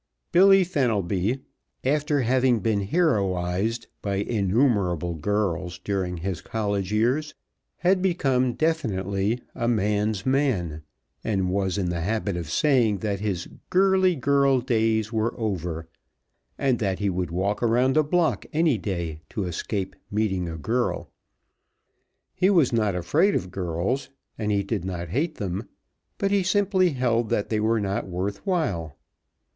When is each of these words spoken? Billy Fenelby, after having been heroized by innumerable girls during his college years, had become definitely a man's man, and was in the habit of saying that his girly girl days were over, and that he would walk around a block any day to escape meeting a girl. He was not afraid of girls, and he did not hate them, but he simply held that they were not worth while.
Billy 0.31 0.63
Fenelby, 0.63 1.41
after 1.83 2.21
having 2.21 2.59
been 2.59 2.87
heroized 2.87 3.85
by 4.01 4.15
innumerable 4.15 5.13
girls 5.13 5.77
during 5.77 6.17
his 6.17 6.41
college 6.41 6.91
years, 6.91 7.35
had 7.77 8.01
become 8.01 8.53
definitely 8.53 9.43
a 9.53 9.67
man's 9.67 10.25
man, 10.25 10.81
and 11.23 11.51
was 11.51 11.77
in 11.77 11.91
the 11.91 12.01
habit 12.01 12.35
of 12.35 12.49
saying 12.49 12.97
that 12.97 13.19
his 13.19 13.47
girly 13.69 14.15
girl 14.15 14.59
days 14.59 15.13
were 15.13 15.35
over, 15.39 15.87
and 16.57 16.79
that 16.79 16.97
he 16.97 17.07
would 17.07 17.29
walk 17.29 17.61
around 17.61 17.95
a 17.95 18.01
block 18.01 18.47
any 18.51 18.79
day 18.79 19.21
to 19.29 19.43
escape 19.43 19.95
meeting 20.09 20.49
a 20.49 20.57
girl. 20.57 21.11
He 22.33 22.49
was 22.49 22.73
not 22.73 22.95
afraid 22.95 23.35
of 23.35 23.51
girls, 23.51 24.09
and 24.35 24.51
he 24.51 24.63
did 24.63 24.83
not 24.83 25.09
hate 25.09 25.35
them, 25.35 25.69
but 26.17 26.31
he 26.31 26.41
simply 26.41 26.89
held 26.89 27.29
that 27.29 27.49
they 27.49 27.59
were 27.59 27.79
not 27.79 28.07
worth 28.07 28.43
while. 28.47 28.97